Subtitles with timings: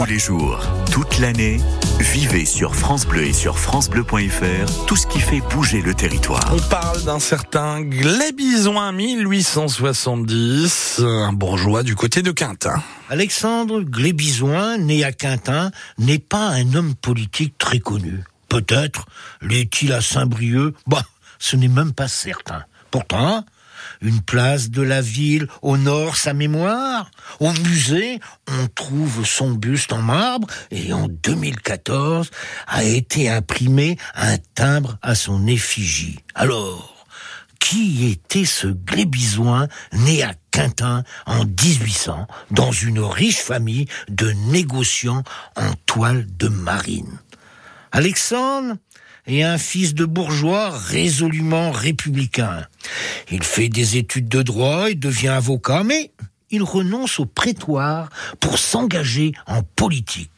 [0.00, 0.60] Tous les jours,
[0.92, 1.60] toute l'année,
[1.98, 6.52] vivez sur France Bleu et sur francebleu.fr tout ce qui fait bouger le territoire.
[6.52, 12.80] On parle d'un certain Glébizouin 1870, un bourgeois du côté de Quintin.
[13.10, 18.22] Alexandre Glébizouin, né à Quintin, n'est pas un homme politique très connu.
[18.48, 19.06] Peut-être
[19.42, 21.02] l'est-il à Saint-Brieuc Bah,
[21.40, 22.62] ce n'est même pas certain.
[22.92, 23.44] Pourtant,
[24.00, 27.10] une place de la ville honore sa mémoire.
[27.40, 32.30] Au musée, on trouve son buste en marbre et en 2014
[32.66, 36.20] a été imprimé un timbre à son effigie.
[36.34, 37.06] Alors,
[37.58, 45.22] qui était ce glébizouin né à Quintin en 1800 dans une riche famille de négociants
[45.56, 47.18] en toile de marine?
[47.92, 48.76] Alexandre
[49.28, 52.66] est un fils de bourgeois résolument républicain.
[53.30, 56.10] Il fait des études de droit et devient avocat, mais
[56.50, 58.08] il renonce au prétoire
[58.40, 60.30] pour s'engager en politique.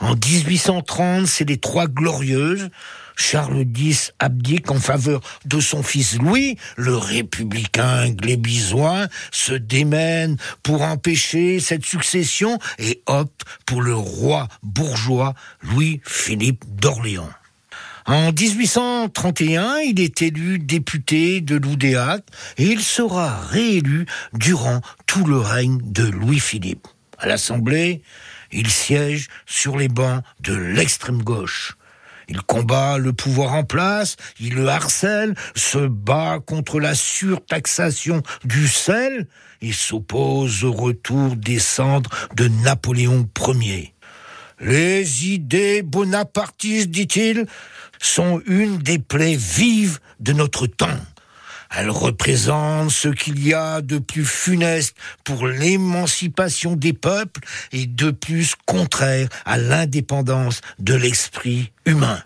[0.00, 2.70] En 1830, c'est les Trois Glorieuses.
[3.16, 6.56] Charles X abdique en faveur de son fils Louis.
[6.76, 15.34] Le républicain Glébisoin se démène pour empêcher cette succession et opte pour le roi bourgeois
[15.62, 17.28] Louis-Philippe d'Orléans.
[18.08, 22.24] En 1831, il est élu député de l'Oudéac
[22.56, 26.88] et il sera réélu durant tout le règne de Louis-Philippe.
[27.18, 28.00] À l'Assemblée,
[28.50, 31.76] il siège sur les bancs de l'extrême gauche.
[32.30, 38.68] Il combat le pouvoir en place, il le harcèle, se bat contre la surtaxation du
[38.68, 39.28] sel
[39.60, 43.92] et s'oppose au retour des cendres de Napoléon Ier.
[44.60, 47.46] Les idées bonapartistes, dit-il,
[48.00, 51.00] sont une des plaies vives de notre temps.
[51.70, 57.40] Elles représentent ce qu'il y a de plus funeste pour l'émancipation des peuples
[57.72, 62.22] et de plus contraire à l'indépendance de l'esprit humain.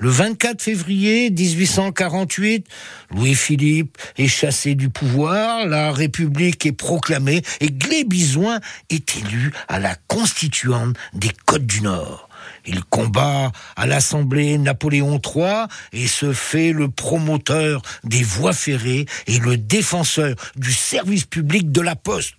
[0.00, 2.68] Le 24 février 1848,
[3.10, 8.60] Louis-Philippe est chassé du pouvoir, la République est proclamée et Glébizouin
[8.90, 12.28] est élu à la constituante des Côtes du Nord.
[12.64, 19.40] Il combat à l'Assemblée Napoléon III et se fait le promoteur des voies ferrées et
[19.40, 22.34] le défenseur du service public de la poste.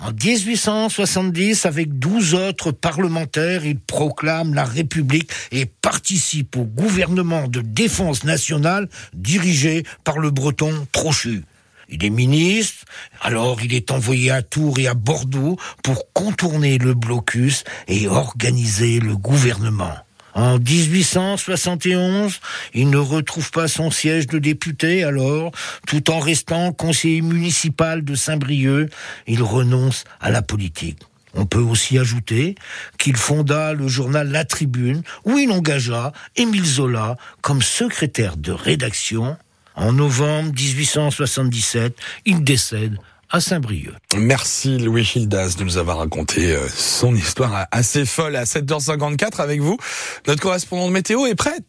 [0.00, 7.60] En 1870, avec douze autres parlementaires, il proclame la République et participe au gouvernement de
[7.60, 11.44] défense nationale dirigé par le breton Trochu.
[11.88, 12.84] Il est ministre,
[13.20, 18.98] alors il est envoyé à Tours et à Bordeaux pour contourner le blocus et organiser
[18.98, 19.94] le gouvernement.
[20.34, 22.40] En 1871,
[22.74, 25.52] il ne retrouve pas son siège de député alors,
[25.86, 28.90] tout en restant conseiller municipal de Saint-Brieuc,
[29.26, 31.00] il renonce à la politique.
[31.34, 32.54] On peut aussi ajouter
[32.98, 39.36] qu'il fonda le journal La Tribune, où il engagea Émile Zola comme secrétaire de rédaction.
[39.74, 42.98] En novembre 1877, il décède
[43.32, 43.94] à Saint-Brieuc.
[44.14, 49.60] Merci Louis Hildas de nous avoir raconté euh, son histoire assez folle à 7h54 avec
[49.60, 49.78] vous.
[50.26, 51.60] Notre correspondant de météo est prête.